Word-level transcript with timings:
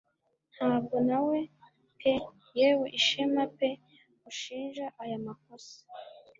Ntabwo 0.55 0.95
nawe 1.09 1.37
pe 1.99 2.13
yewe 2.57 2.87
Ishema 2.99 3.41
pe 3.57 3.69
ushinja 4.29 4.85
aya 5.01 5.19
makosa 5.25 5.77